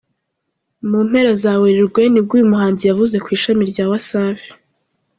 Mu 0.89 0.99
mpera 1.09 1.31
za 1.43 1.53
werurwe 1.61 2.01
nibwo 2.07 2.33
uyu 2.37 2.51
muhanzi 2.51 2.83
yavuze 2.89 3.15
ko 3.23 3.27
ishami 3.37 3.63
rya 3.71 3.85
Wasafi. 3.91 4.49